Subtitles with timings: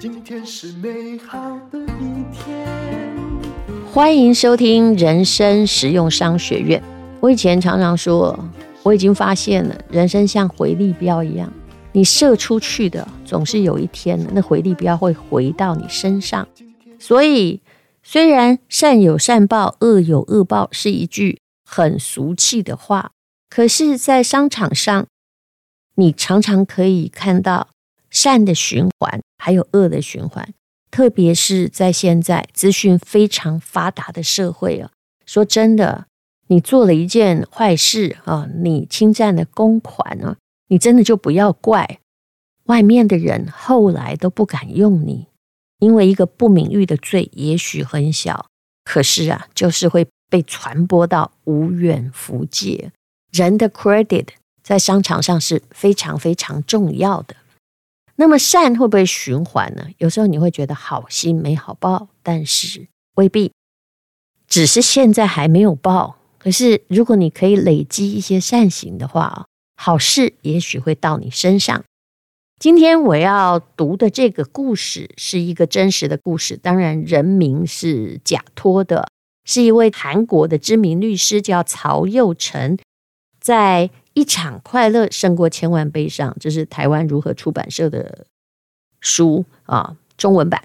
[0.00, 2.66] 今天是美好的一天。
[3.92, 6.82] 欢迎收听人生实用商学院。
[7.20, 8.48] 我以前常常说，
[8.82, 11.52] 我已经发现了，人生像回力镖一样，
[11.92, 16.48] 你射出去的，总是有一天，那回力镖会回到你身上。
[16.98, 17.60] 所以，
[18.02, 23.10] 虽然善有善报，恶有恶报是一句很俗气的话，
[23.50, 25.06] 可是，在商场上，
[25.96, 27.68] 你常常可以看到
[28.10, 30.52] 善的循环，还有恶的循环。
[30.90, 34.90] 特别是在现在资讯非常发达的社会啊，
[35.24, 36.06] 说真的，
[36.48, 42.00] 你做了一件坏事啊，你侵占了公款啊，你真的就不要怪
[42.64, 45.28] 外面的人，后来都不敢用你，
[45.78, 48.46] 因为一个不名誉的罪，也许很小，
[48.84, 52.90] 可是啊，就是会被传播到无远弗届。
[53.30, 54.26] 人的 credit
[54.64, 57.36] 在商场上是非常非常重要的。
[58.20, 59.86] 那么善会不会循环呢？
[59.96, 63.50] 有时候你会觉得好心没好报，但是未必，
[64.46, 66.18] 只是现在还没有报。
[66.38, 71.82] 可是如果你可以累积一些善行的话，好事也许会到你身上。
[72.58, 79.08] 今天我要读的这个故事是一个真实的故事，当然人名是假托的，
[79.46, 82.76] 是一位韩国的知名律师，叫曹佑成，
[83.40, 83.88] 在。
[84.12, 88.26] 一场快乐胜过千万悲伤，这是台湾如何出版社的
[89.00, 90.64] 书啊，中文版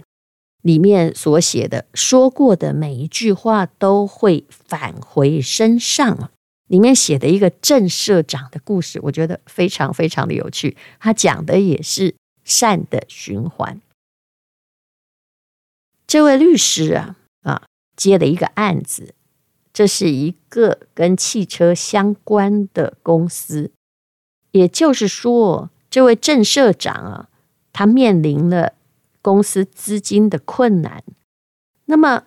[0.62, 6.32] 里面所写的，说过的每一句话都会返回身上。
[6.68, 10.76] 里面写的一个郑社长的故事，我觉得非常非常的有趣。
[11.00, 13.80] 他讲的也是善的循环。
[16.08, 17.62] 这位律师啊啊，
[17.96, 19.14] 接了一个案子。
[19.76, 23.74] 这是一个跟汽车相关的公司，
[24.52, 27.30] 也就是说，这位郑社长啊，
[27.74, 28.72] 他面临了
[29.22, 31.04] 公司资金的困难。
[31.88, 32.24] 那么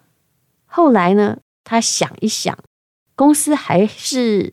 [0.67, 2.59] 后来呢，他想一想，
[3.15, 4.53] 公司还是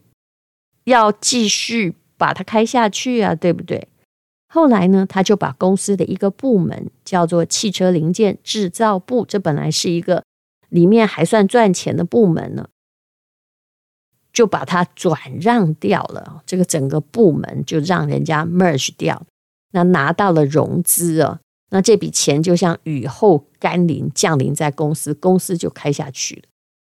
[0.86, 3.90] 要继续把它开下去啊，对不对？
[4.48, 10.24] 后来呢，他就把公司的一个部门叫做汽车零件制造部，这本来是一个
[10.70, 12.70] 里面还算赚钱的部门呢。
[14.36, 19.26] 就把它转让掉了，这个整个部门就让人家 merge 掉，
[19.72, 26.42] 那拿到了融资啊，那这笔钱就像雨后甘霖降临在公司，公司就开下去了。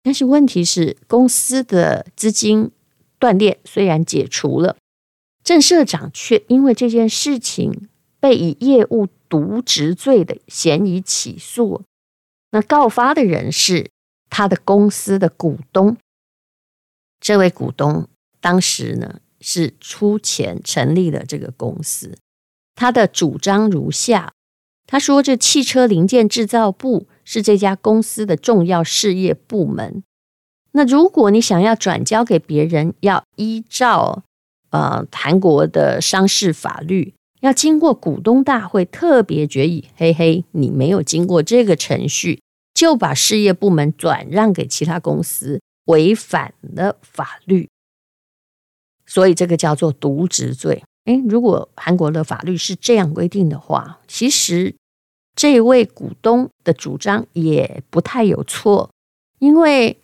[0.04, 2.70] 但是问题是，公司的资金
[3.18, 4.76] 断裂虽然解除了，
[5.42, 7.88] 郑社长却因为这件事情
[8.20, 11.82] 被以业务渎职罪的嫌疑起诉。
[12.52, 13.90] 那告发的人是
[14.30, 15.96] 他的公司的股东。
[17.22, 18.08] 这位股东
[18.40, 22.18] 当时呢是出钱成立了这个公司，
[22.74, 24.32] 他的主张如下：
[24.86, 30.02] 他说，这汽车零件制造部是这家公司的重要事业部门。
[30.72, 34.24] 那如果你想要转交给别人，要依照
[34.70, 39.84] 呃韩国的商事法律，要经过股东大会特别决议。
[39.94, 42.40] 嘿嘿，你没有经过这个程序，
[42.74, 45.60] 就把事业部门转让给其他公司。
[45.86, 47.68] 违反了法律，
[49.06, 50.82] 所以这个叫做渎职罪。
[51.06, 54.74] 诶，如果韩国的法律是这样规定的话，其实
[55.34, 58.90] 这位股东的主张也不太有错，
[59.40, 60.00] 因为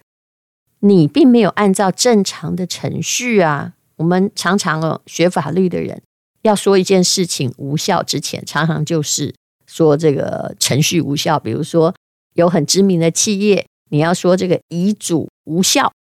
[0.80, 3.74] 你并没有按照正常的程序啊。
[3.96, 6.02] 我们常常哦，学法律的人
[6.42, 9.34] 要说一件事情无效之前，常常就是
[9.66, 11.38] 说这个程序无效。
[11.38, 11.94] 比如说，
[12.34, 13.66] 有很知名的企业。
[13.90, 15.92] 你要说这个遗嘱无效，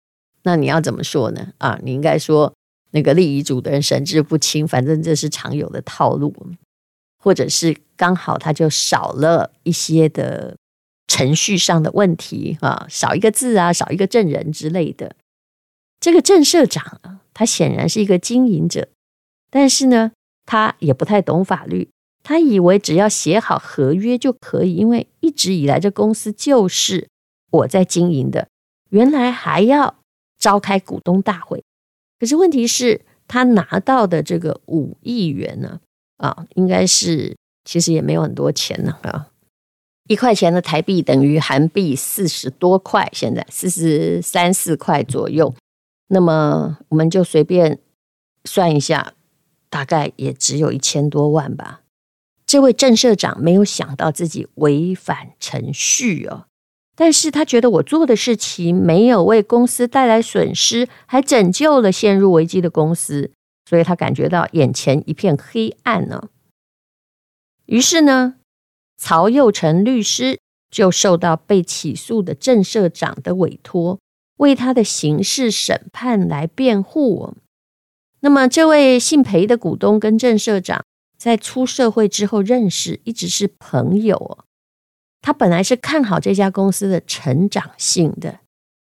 [0.43, 1.53] 那你要怎么说呢？
[1.59, 2.53] 啊，你应该说
[2.91, 6.35] 那个立遗嘱的人神志不清，反正这是常有的套路，
[7.23, 10.57] 或者是刚好他就少了一些的
[11.07, 15.15] 程序上的问题啊，少一个字啊，少一个证人之类的。
[16.01, 18.89] 这个郑社长啊，他显然是一个经营者，
[19.51, 20.13] 但是呢，
[20.45, 21.89] 他也不太懂法律，
[22.23, 27.09] 他以为只要写好合约就可以，因为一直以来这公司就是。
[27.51, 28.49] 我在经营的，
[28.91, 29.97] 原来还要
[30.39, 31.65] 召开股东大会，
[32.19, 35.81] 可是问题是，他拿到的这个五亿元呢，
[36.19, 39.29] 啊，应该是其实也没有很多钱呢，啊，
[40.09, 45.55] 一块钱的台币等于韩币四十多块，现在四十三四块左右，
[46.09, 47.79] 那么我们就随便
[48.45, 49.15] 算一下，
[49.69, 51.83] 大概也只有一千多万吧。
[52.45, 56.45] 这位郑社长没有想到自己违反程序哦。
[56.97, 63.31] 但是他觉得我做的事情没有为公司带来损失，还拯救了陷入危机的公司，
[63.69, 66.31] 所以他感觉到眼前一片黑暗呢。
[67.67, 68.37] 于是呢，
[68.97, 70.39] 曹佑成律师
[70.71, 73.99] 就受到被起诉的郑社长的委托，
[74.39, 77.35] 为他的刑事审判来辩护。
[78.21, 80.83] 那么，这位姓裴的股东跟郑社长
[81.19, 84.39] 在出社会之后认识，一直是朋友。
[85.27, 88.39] 他本来是看好这家公司的成长性的，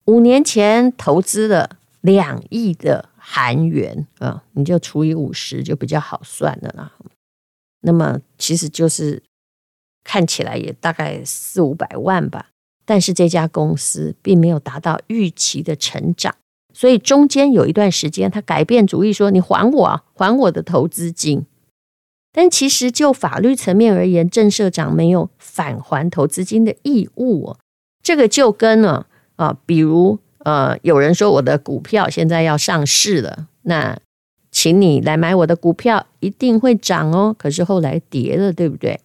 [0.06, 6.90] 五年前投资了两亿的韩元啊，你就除以五十就比较好算了啦。
[7.82, 9.22] 那么，其实就是
[10.04, 12.46] 看起来也大概四五百万吧。
[12.86, 16.34] 但是这家公司并没有达到预期的成长，
[16.72, 21.44] 所以中间有一段时间，他改变主意说：“你还我啊，还我的投资金。”
[22.32, 27.58] 但其实就法律层面而言，郑社长没有返还投资金的义务哦。
[28.02, 29.06] 这个就跟呢
[29.36, 33.98] 啊，比如呃，有人说我的股票现在要上市了，那
[34.50, 37.34] 请你来买我的股票，一定会涨哦。
[37.38, 39.00] 可是后来跌了，对不对？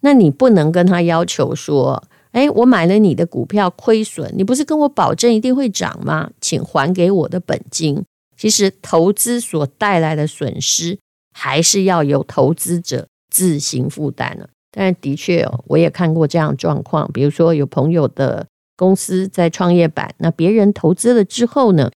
[0.00, 2.02] 那你不能跟他要求说。
[2.32, 6.30] 哎，我买了你的股票亏损，你不是跟我保证一定会涨吗？
[6.42, 8.04] 请还给我的本金。
[8.36, 10.98] 其实投资所带来的损失，
[11.38, 14.50] 还是要由投资者自行负担的。
[14.72, 18.46] 但的确哦，我也看过这样状况，比如说有朋友的
[18.76, 21.90] 公司在创业板，那别人投资了之后呢，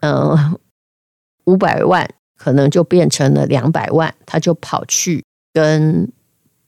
[0.00, 0.54] 呃，
[1.44, 2.08] 五百万
[2.38, 6.10] 可能就变成了两百万，他就跑去跟。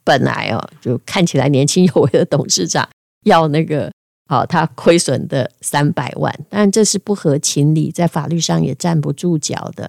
[0.07, 2.87] 本来哦，就看起来年轻有为的董事长
[3.23, 3.91] 要那个
[4.29, 9.89] 好，他亏损的三百万，但这是不合情理，在法律上也站不住脚的。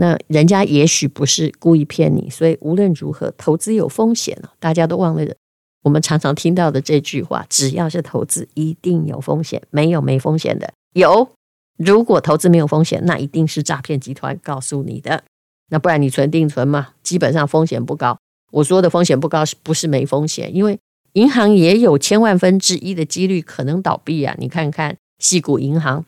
[0.00, 4.34] 那人家也许不是故意骗你，所以无论如何，投资有风险。
[4.58, 5.34] 大家都忘了
[5.82, 10.72] 我们常常听到的这句话：只要是投资，一定有风险，没有没风险的。
[10.94, 11.28] 有，
[11.76, 15.22] 如果投资没有风险，那一定是诈骗集团告诉你的。
[15.68, 18.16] 那不然你存定存嘛，基本上风险不高。
[18.52, 20.56] 我说的风险不高，是不是没风险？
[20.56, 20.78] 因为
[21.12, 24.34] 银行也有千万分之一的几率可能倒闭啊！
[24.38, 26.06] 你看看矽谷银行。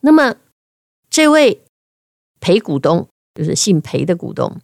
[0.00, 0.36] 那么
[1.10, 1.60] 这位
[2.40, 4.60] 裴股东，就是姓裴的股东，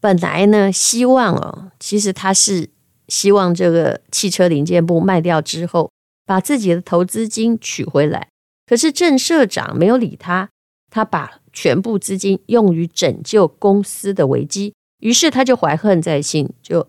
[0.00, 2.68] 本来呢希望哦，其实他是
[3.08, 5.90] 希望这个汽车零件部卖掉之后，
[6.26, 8.28] 把自己的投资金取回来。
[8.66, 10.50] 可是郑社长没有理他，
[10.90, 14.74] 他把全部资金用于拯救公司的危机。
[15.00, 16.86] 于是他就怀恨在心，就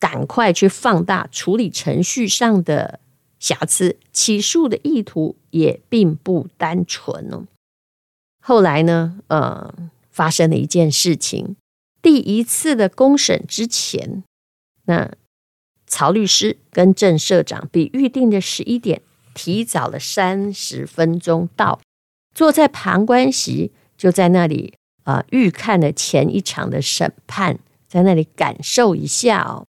[0.00, 2.98] 赶快去放大处理程序上的
[3.38, 7.44] 瑕疵，起诉的意图也并不单纯哦。
[8.48, 9.74] 后来呢，呃，
[10.10, 11.56] 发生了一件事情，
[12.00, 14.24] 第一次的公审之前，
[14.86, 15.12] 那
[15.86, 19.02] 曹律师跟郑社长比预定的十一点
[19.34, 21.78] 提早了三十分钟到，
[22.34, 24.72] 坐在旁观席，就在那里。
[25.04, 29.66] 啊，预看了前一场的审判，在那里感受一下哦。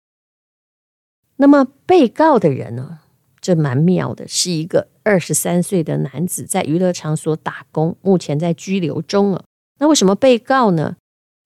[1.36, 2.99] 那么被告的人呢，
[3.40, 9.44] 这蛮妙的，是一个二十三岁的男子，在娱乐场所打工，目前在拘留中了。
[9.78, 10.96] 那为什么被告呢？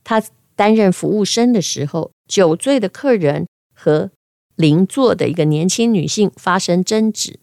[0.03, 0.23] 他
[0.57, 4.11] 担任服务生的时候，酒醉的客人和
[4.57, 7.39] 邻座的一个年轻女性发生争执，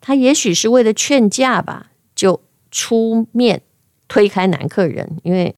[0.00, 3.62] 他也许是为了劝架吧，就出面
[4.06, 5.54] 推开男客人，因为。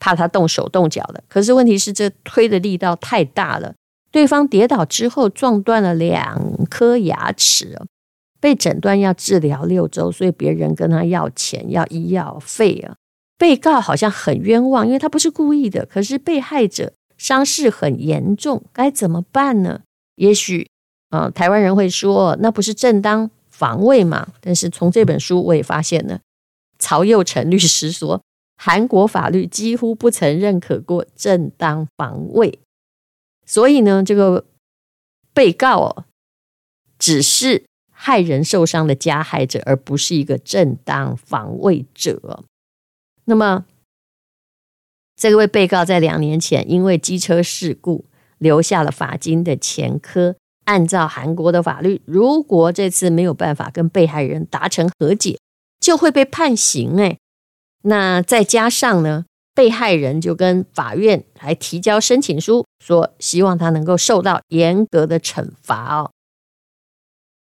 [0.00, 3.74] 怕他动手动脚的，可是问题是这推的力道太大了，
[4.10, 7.78] 对方跌倒之后撞断了两颗牙齿，
[8.40, 12.96] 被诊断要治疗六周，所以别人跟他要钱要医药费啊。
[13.36, 19.80] 被告好像很冤枉，因为他不是故意的，可是被害者伤势很严重，该怎么办呢？
[20.16, 20.68] 也许
[21.10, 24.28] 啊、台湾人会说那不是正当防卫嘛？
[24.40, 26.20] 但是从这本书我也发现了，
[26.78, 28.20] 曹佑成律师说。
[28.60, 32.58] 韩国法律几乎不曾认可过正当防卫，
[33.48, 34.44] 所以呢，这个
[35.32, 36.04] 被告，
[36.98, 42.44] 只是害人受伤的加害者，而不是一个正当防卫者。
[43.24, 43.64] 那么，
[45.16, 48.04] 这位被告在两年前因为机车事故
[48.36, 50.36] 留下了罚金的前科。
[50.66, 55.40] 按照韩国的法律，如果这次没有办法跟被害人达成和解，
[55.80, 57.00] 就会被判刑。
[57.00, 57.16] 哎。
[57.84, 59.24] 那再加上呢，
[59.58, 66.12] 被害人就跟法院还提交申请书，说希望他能够受到严格的惩罚哦。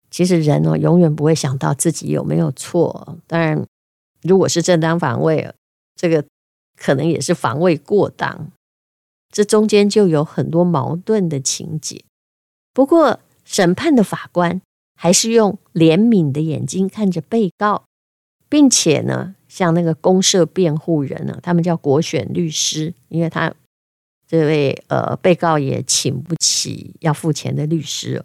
[0.10, 3.18] 其实人哦，永远不会想到自己有没有错。
[3.28, 3.66] 当然，
[4.24, 5.54] 如果是正当防卫，
[5.96, 6.26] 这个
[6.76, 8.52] 可能也是防卫过当。
[9.32, 12.04] 这中间就有很多矛盾的情节。
[12.74, 14.62] 不过，审判的法官
[15.00, 17.86] 还是用怜悯的眼睛看着被告，
[18.50, 19.36] 并且呢。
[19.52, 23.54] 像那个公社辩护人呢，他们叫国选律师，因为他
[24.26, 28.24] 这位呃被告也请不起要付钱的律师，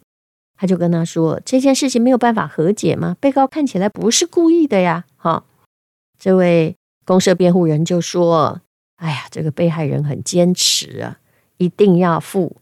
[0.57, 3.17] 他就跟他说：“这件事情没有办法和解吗？
[3.19, 5.45] 被告看起来不是故意的呀。”哈，
[6.17, 8.61] 这位公社辩护人就说
[8.95, 11.19] ：“哎呀，这个被害人很坚持啊，
[11.57, 12.59] 一定要付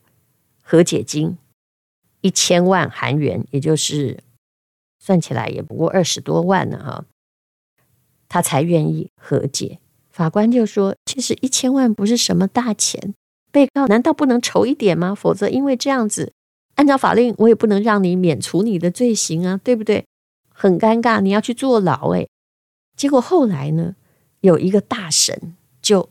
[0.62, 1.36] 和解金
[2.22, 4.20] 一千万韩元，也就是
[4.98, 7.04] 算起来也不过二十多万呢，哈，
[8.28, 9.78] 他才愿意和解。”
[10.10, 13.14] 法官就说：“其实一千万不是什么大钱。”
[13.50, 15.14] 被告难道不能筹一点吗？
[15.14, 16.32] 否则，因为这样子，
[16.74, 20.04] 按照法令，我也不能让你免除你的罪行啊，对不对？
[20.48, 22.28] 很尴尬，你要去坐牢诶。
[22.96, 23.94] 结果后来呢，
[24.40, 26.10] 有一个大神就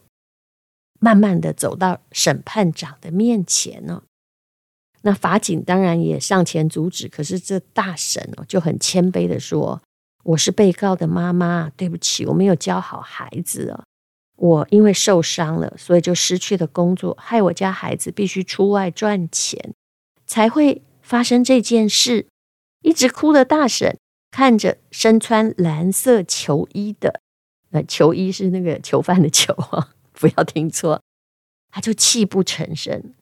[0.99, 4.03] 慢慢的走到审判长的面前呢。
[5.01, 9.81] 那法警当然也上前阻止，可是这大神哦就很谦卑的说
[10.23, 13.83] ：“我是被告的妈妈，对不起，我没有教好孩子哦。”
[14.35, 19.73] 我因为受伤了，所以就失去了工作，害我家孩子必须出外赚钱，
[20.25, 22.27] 才会发生这件事。
[22.81, 23.97] 一直哭的大婶
[24.31, 27.21] 看着身穿蓝色囚衣的，
[27.69, 31.01] 那，囚衣是那个囚犯的囚啊， 不要听错，
[31.69, 33.13] 他就泣不成声。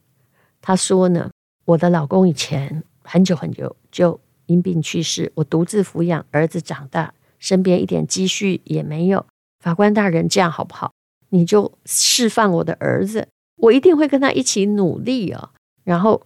[0.62, 1.30] 他说呢，
[1.66, 4.20] 我的老公以前很久很久就
[4.52, 9.26] 因病去世，我独自抚养儿子长大，身边一点积蓄也没有。
[9.60, 10.92] 法官大人，这样好不好？
[11.30, 13.28] 你就释放我的儿子，
[13.58, 15.50] 我一定会跟他一起努力哦。
[15.84, 16.22] 然后，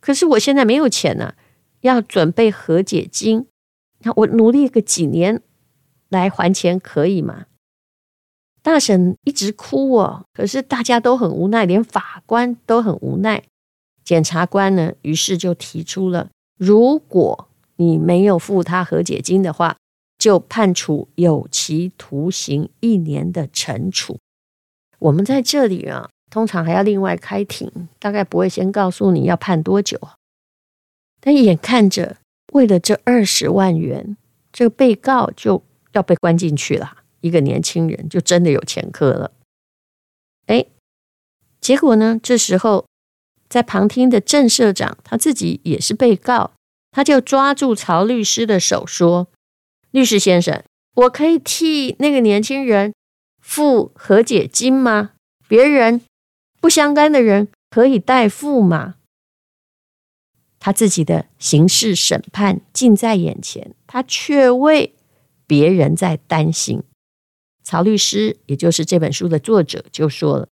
[0.00, 1.34] 可是我现在没有钱呢，
[1.80, 3.46] 要准备和解金，
[4.00, 5.40] 那我努力个几年
[6.08, 7.46] 来还钱可以吗？
[8.62, 13.42] 大婶一直哭哦，可是大家都很无奈，连法官都很无奈。
[14.04, 19.76] 检察官呢，于是就提出了，如果你没有付他和解金的话，
[20.18, 24.18] 就判处有期徒刑一年的惩处。
[24.98, 29.98] 我们在这里啊，通常还要另外开庭，大概不会先告诉你要判多久。
[31.20, 32.18] 但眼看着
[32.52, 34.16] 为了这二十万元，
[34.52, 35.62] 这个被告就
[35.92, 36.98] 要被关进去了。
[37.20, 39.30] 一个年轻人就真的有前科了。
[40.46, 40.66] 哎，
[41.60, 42.18] 结果呢？
[42.20, 42.86] 这时候
[43.48, 46.52] 在旁听的郑社长他自己也是被告，
[46.92, 49.26] 他就抓住曹律师的手说
[49.90, 50.62] ：“律师先生，
[50.94, 52.92] 我可以替那个年轻人。”
[53.42, 55.10] 付和解金吗？
[55.48, 56.02] 别人
[56.60, 58.94] 不相干的人可以代付吗？
[60.60, 64.94] 他自己的刑事审判近在眼前，他却为
[65.44, 66.84] 别人在担心。
[67.64, 70.46] 曹律师，也就是这本书的作者，就说了：“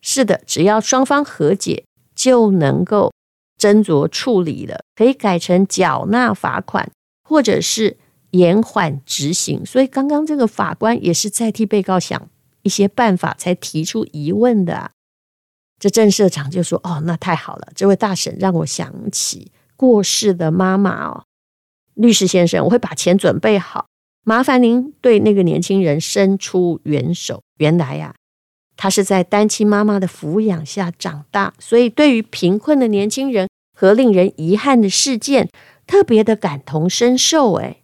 [0.00, 1.84] 是的，只要双方和解，
[2.14, 3.12] 就能够
[3.58, 6.90] 斟酌处理了，可以改成缴纳罚款，
[7.22, 7.96] 或者是
[8.30, 12.28] 延缓执行。”所以，刚刚这个法官也是在替被告想。
[12.62, 14.90] 一些办法才提出疑问的啊，
[15.78, 21.26] 这郑社长就说：“哦，那太好了，这位大婶让我想起过世的妈妈哦。
[21.94, 23.86] 律师先生，我会把钱准备好，
[24.24, 27.40] 麻烦您对那个年轻人伸出援手。
[27.58, 28.16] 原来呀，
[28.76, 35.48] 他是在单亲妈妈的抚养下长大，所以对于贫困的年轻人和令人遗憾的事件，
[35.86, 37.54] 特别的感同身受。
[37.54, 37.78] 哎，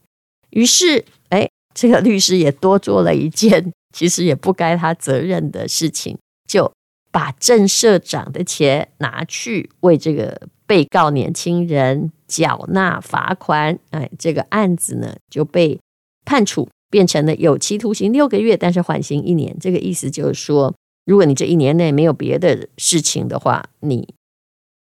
[0.51, 3.73] 于是，哎，这个律师也多做了一件。
[3.93, 6.17] ”其实也不该他责任的事情，
[6.49, 6.73] 就
[7.11, 13.79] 把郑社长的钱拿去为这个被告年轻人缴纳罚款。
[13.91, 15.79] 哎，这个案子呢就被
[16.25, 19.55] 判处变成了有期徒刑六个月，但是缓刑一年。
[19.61, 24.15] 这个意思就是说，如果你这一年内没有别的事情的话，你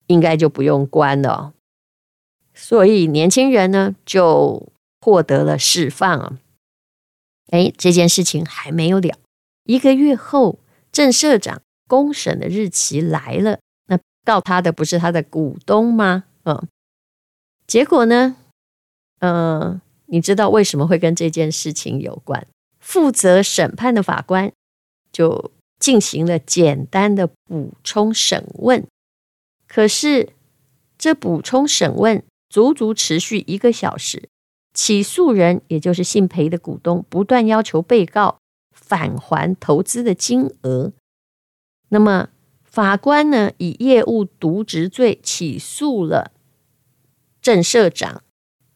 [0.07, 1.55] 应该就不用关了。
[2.55, 6.39] 所以年轻人呢就获得了释放啊。
[7.51, 9.17] 哎，这件事情还没有了。
[9.65, 10.59] 一个月后，
[10.93, 13.59] 郑社长公审的日期来了。
[13.87, 16.25] 那告他的不是他的股东吗？
[16.45, 16.69] 嗯，
[17.67, 18.37] 结果呢？
[19.21, 22.47] 嗯，你知道为什么会跟这件事情有关？
[22.79, 24.53] 负责审判的法官
[25.13, 25.51] 就
[25.81, 28.87] 进行了简单的补充审问。
[29.67, 30.29] 可是
[30.97, 34.29] 这补充审问足足持续一个小时。
[34.73, 38.39] 起诉人，也就是姓裴的股东，不断要求被告
[38.71, 40.93] 返还投资的金额。
[41.89, 42.29] 那么，
[42.63, 46.31] 法官呢，以业务渎职罪起诉了
[47.43, 48.23] 郑社长，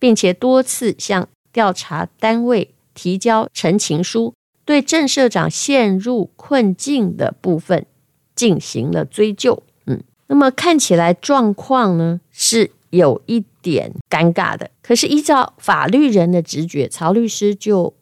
[0.00, 4.34] 并且多次向调查单位提交陈情书，
[4.64, 7.86] 对郑社长陷入困境的部分
[8.34, 9.62] 进行了追究。
[9.86, 17.94] 嗯，那么看起来状况呢是有一点尴尬的，可是依照法律人的直觉，曹律师就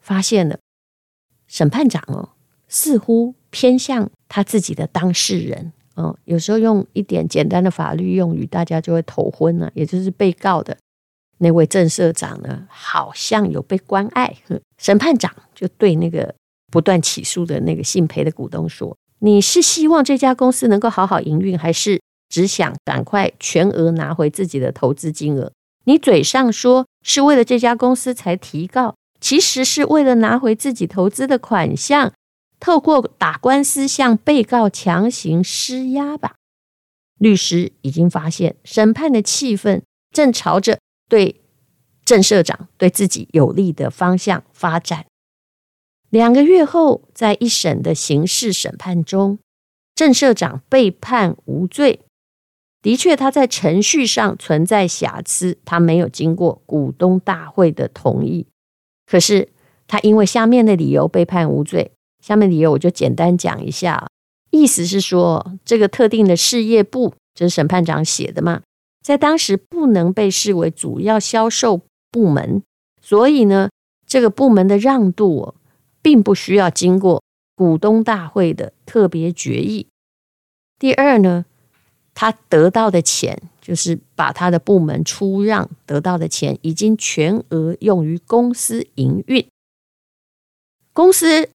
[0.00, 0.58] 发现了
[1.46, 2.30] 审判长哦，
[2.68, 9.70] 似乎偏向他自己的当事人嗯，有时候用一点简单的法律用语，大家就会头昏了。
[9.74, 10.76] 也就是被告的
[11.42, 14.32] 那位郑社长呢，好像有被关爱。
[14.78, 16.32] 审判长就对那个
[16.70, 25.52] 不断起诉的那个姓裴的股东说：“你是希望这家公司能够好好营运，还是只想赶快全额拿回自己的投资金额？
[25.84, 32.12] 你嘴上说是为了这家公司才提告，其实是为了拿回自己投资的款项。”
[32.60, 36.36] 透过打官司向被告强行施压吧。
[37.18, 39.82] 律师已经发现，审判的气氛
[40.12, 40.78] 正朝着
[41.12, 41.42] 对
[42.06, 45.04] 郑社长对自己有利的方向发展。
[46.08, 49.38] 两个月后，在一审的刑事审判中，
[49.94, 52.00] 郑社长被判无罪。
[52.80, 58.46] 的确，他在程序上存在瑕疵，他没有经过股东大会的同意。
[59.04, 59.50] 可是，
[59.86, 61.92] 他因为下面的理由被判无罪。
[62.24, 64.08] 下面理由我就简单讲一下，
[64.50, 68.62] 意思是说，这个特定的事业部，这是审判长写的嘛，
[69.02, 72.62] 在当时不能被视为主要销售部门，
[73.00, 73.70] 所以呢，
[74.06, 75.54] 这个部门的让渡，
[76.00, 77.22] 并不需要经过
[77.56, 79.88] 股东大会的特别决议。
[80.78, 81.44] 第二呢，
[82.14, 89.46] 他得到的钱，就是把他的部门出让得到的钱，已经全额用于公司营运，
[90.92, 91.50] 公司。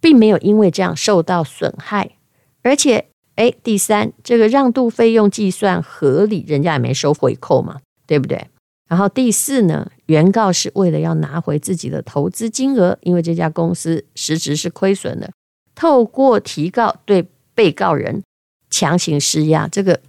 [0.00, 2.16] 并没有因为这样受到损害，
[2.62, 3.07] 而且，
[3.38, 8.48] 哎，第三，这个让渡费用计算合理，人家也没收回扣嘛，对不对？
[8.88, 15.30] 然后第四呢，原告是为了要拿回自己的投资金额，因为这家公司实质是亏损的，
[15.76, 18.24] 透过提告对被告人
[18.68, 20.00] 强行施压，这个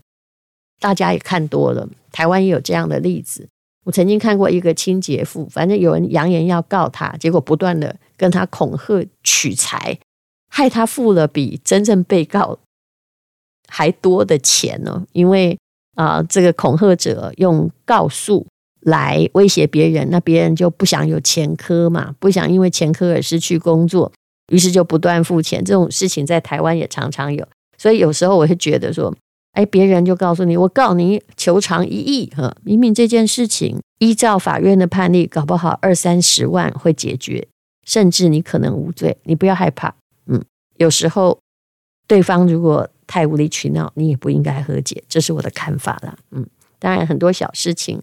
[0.80, 3.48] 大家也看多了，台湾也有这样的例子。
[3.86, 10.00] 我曾经看过一个亲姐妇，反正有人扬言要告他，结果不断的跟他恐吓取财，
[10.50, 12.58] 害他付了比真正被告
[13.70, 15.06] 还多的钱呢。
[15.14, 15.58] 因为
[15.96, 18.46] 啊、呃，这个恐吓者用告诉
[18.82, 24.12] 来威胁别人，那别人就不想有前科嘛，不想因为前科而失去工作，
[24.52, 25.64] 于是就不断付钱。
[25.64, 29.16] 这种事情在台湾也常常有，所以有时候我会觉得说。
[29.54, 37.46] 哎，别人就告诉你，我告你求偿一亿，哈，明明这件事情依照法院的判例，搞不好二三十万会解决，
[37.84, 39.96] 甚至你可能无罪，你不要害怕，
[40.28, 40.42] 嗯，
[40.78, 41.40] 有时候
[42.08, 48.00] 对方如果太无理取闹，你也不应该和解，这是我的看法啦，嗯，当然很多小事情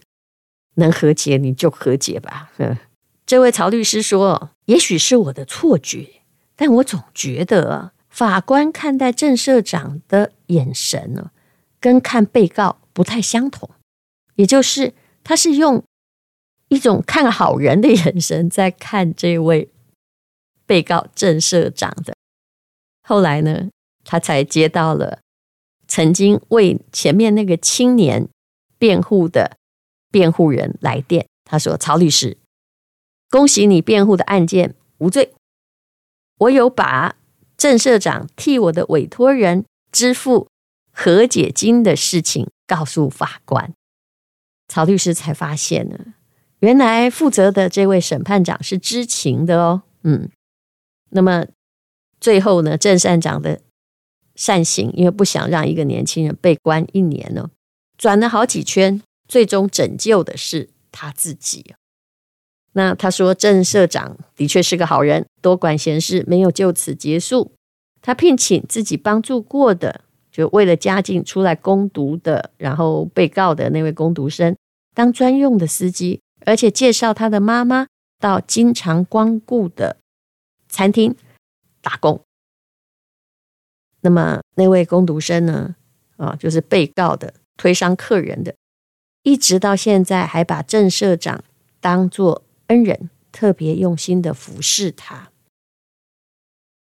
[0.75, 2.51] 能和解你就和解吧，
[3.25, 6.23] 这位曹律师说，也许是我的错觉，
[6.57, 11.31] 但我总觉得法官看待郑社长的眼神呢。
[11.79, 13.71] 跟看被告不太相同，
[14.35, 15.85] 也就是他是用
[16.69, 19.69] 一种看好人的眼神在看这位
[20.65, 22.15] 被告郑社长的。
[23.03, 23.69] 后来呢，
[24.07, 25.19] 他才接到了
[25.87, 28.29] 曾经为前面那个青年
[28.79, 29.59] 辩护的
[30.11, 32.39] 辩护人来电，他说：“曹律师，
[33.29, 35.35] 恭喜你辩护的案件无罪，
[36.39, 37.17] 我有把
[37.59, 40.49] 郑社长替我的委托人支付。”
[40.99, 43.75] 和解金的事情告诉法官，
[44.67, 46.15] 曹律师才发现呢，
[46.61, 49.83] 原来负责的这位审判长是知情的哦。
[50.05, 50.31] 嗯，
[51.11, 51.45] 那么
[52.19, 53.61] 最后呢，郑善长的
[54.37, 57.51] 善行，因为不想让一个年轻人被关一年呢，
[57.99, 61.75] 转了好几圈，最终拯救的是他自己。
[62.75, 67.51] 那他说，郑社长的确是个好人，多管闲事，没有就此结束。
[68.03, 70.03] 他聘请自己帮助过的。
[70.31, 74.55] 就为了家境出来攻读的，然后被告的那位攻读生
[74.93, 77.87] 当专用的司机，而且介绍他的妈妈
[78.21, 79.97] 到经常光顾的
[80.69, 81.17] 餐厅
[81.81, 82.21] 打工。
[84.07, 85.75] 那么那位工读生呢？
[86.17, 88.55] 啊，就是被告的推伤客人的，
[89.25, 91.43] 一直到现在还把郑社长
[91.81, 95.33] 当做恩人，特别用心的服侍他。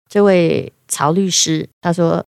[0.08, 2.24] 这位曹律师他说。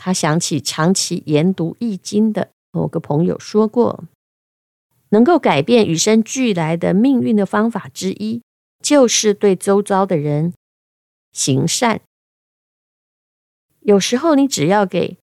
[0.00, 4.04] 他想起长期研读易经的某个朋友说过，
[5.08, 8.40] 能够改变与生俱来的命运的方法之一，
[8.80, 10.54] 就是对周遭的人
[11.32, 12.00] 行善。
[13.88, 15.16] 有时候，你只要给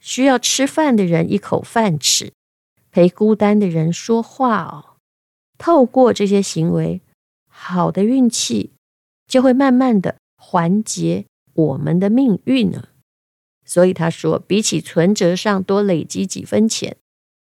[0.00, 2.32] 需要吃饭的人一口饭吃，
[2.90, 4.96] 陪孤单的人说话哦，
[5.58, 7.02] 透过这些行为，
[7.50, 8.72] 好的运气
[9.28, 12.88] 就会慢慢的缓解我们的命运呢。
[13.66, 16.96] 所以他说，比起存折上多累积几分钱，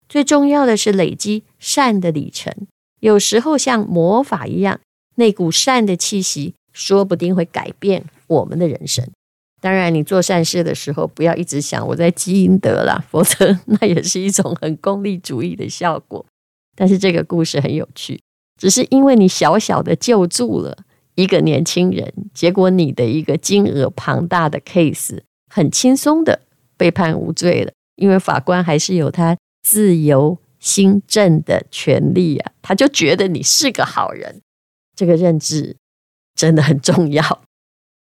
[0.08, 2.66] 最重要的是累积善的里程。
[3.00, 4.80] 有时候像魔法一样，
[5.16, 9.10] 那股善的气息说不定会改变我们的人生。
[9.62, 16.26] 当然，你做善事的时候，不要一直想我在积阴德啦， 否则那也是一种很功利主义的效果。
[16.74, 18.20] 但是这个故事很有趣，
[18.60, 20.76] 只是因为你小小的救助了
[21.14, 26.40] 一个年轻人，结果你的一个金额庞大的 case 很轻松的
[26.76, 34.40] 被判无罪了，因为法官还是有他自由心证的权利啊，他就觉得你是个好人，
[34.96, 35.76] 这个认知
[36.34, 37.42] 真的很重要。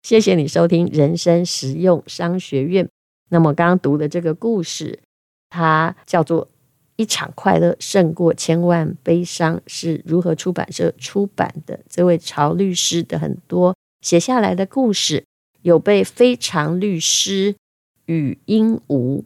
[0.04, 2.90] 谢谢你收听人生实用商学院。
[3.30, 5.00] 那么刚刚读的这个故事，
[5.50, 6.46] 它叫做
[6.98, 11.80] 《一场快乐胜过千万悲伤》，是如何出版社出版的？
[11.88, 15.24] 这位曹律师的很多写下来的故事，
[15.62, 17.56] 有被非常律师
[18.06, 19.24] 禹英禑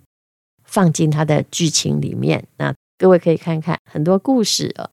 [0.64, 2.46] 放进他的剧情里面。
[2.58, 4.92] 那各位可以看看很多故事哦，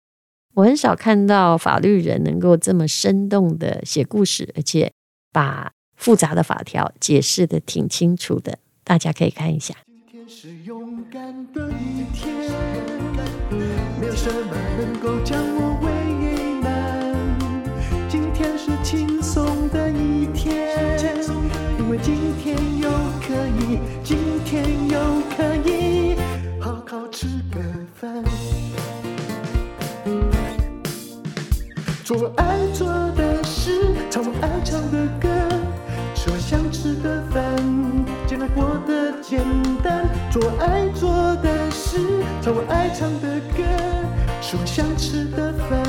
[0.55, 4.91] 我很少看到法律人能够这么生动的写故事，而且。
[5.35, 9.75] 把复杂的法条解释的挺清楚的，大家可以看一下。
[9.85, 12.33] 今天是勇敢的一天，
[14.01, 15.91] 没有什么能够将我为
[16.63, 17.13] 难。
[18.09, 20.73] 今天是轻松的一天，
[21.81, 22.89] 因为今天又
[23.21, 24.97] 可以，今天又
[25.37, 26.15] 可以
[26.61, 27.61] 好好吃个
[27.97, 28.23] 饭，
[32.05, 33.24] 做爱做的，
[34.15, 35.29] 唱我爱唱的歌。
[36.15, 37.43] 吃我想吃的饭，
[38.29, 39.43] 尽量过得简
[39.83, 41.11] 单，做我爱做
[41.43, 41.99] 的事，
[42.41, 43.65] 唱我爱唱的歌，
[44.41, 45.83] 吃我想吃的饭，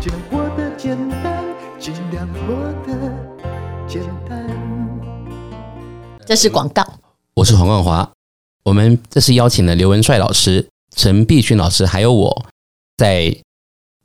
[0.00, 1.44] 尽量过得简单，
[1.78, 2.96] 尽量过得
[3.86, 4.48] 简单。
[6.24, 6.82] 这是广告。
[7.34, 8.10] 我是黄冠华，
[8.62, 12.46] 我们这是邀请了刘文帅老师、陈碧君老师，还有我
[12.96, 13.36] 在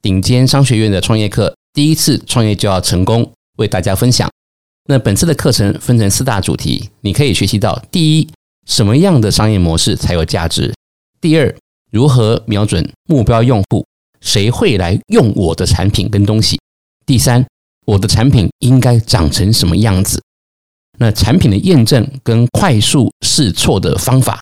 [0.01, 4.29] 顶尖商学院的创业课，第一次创业就要成功，为大家分享。
[4.87, 8.29] 那本次的课程分成四大主题，你可以学习到：第一，
[8.67, 10.71] 什么样的商业模式才有价值；
[11.19, 11.55] 第二，
[11.91, 13.85] 如何瞄准目标用户，
[14.21, 16.57] 谁会来用我的产品跟东西；
[17.05, 17.45] 第三，
[17.85, 20.19] 我的产品应该长成什么样子；
[20.99, 24.37] 那产品的验证跟快速试错的方法；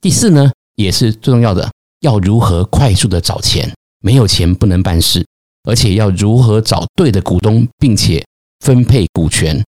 [0.00, 1.68] 第四呢，也是最重要的，
[2.00, 5.26] 要如何快速的找钱，没有钱不能办事，
[5.64, 8.24] 而且要如何找对的股东，并且
[8.62, 9.60] 分配股权。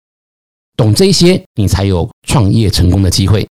[0.77, 3.47] 懂这些，你才有创业成功的机会。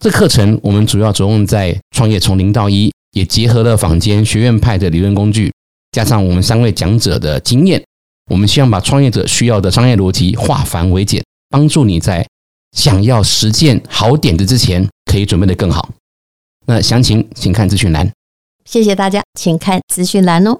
[0.00, 5.52] 这课程我们主要着重在创业从零到一，也结合了坊间学院派的理论工具，
[5.90, 7.82] 加上我们三位讲者的经验。
[8.30, 12.24] 我们希望把创业者需要的商业逻辑化繁为简，帮助你在
[12.72, 15.90] 想要实践好点子之前，可以准备得更好。
[16.66, 18.08] 那详情请看资讯栏。
[18.64, 20.58] 谢谢大家，请看资讯栏哦。